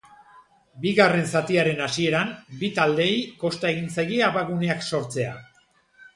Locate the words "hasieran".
1.87-2.31